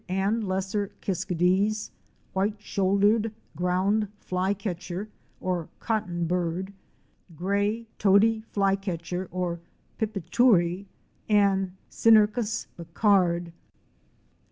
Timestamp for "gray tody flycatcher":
7.37-9.27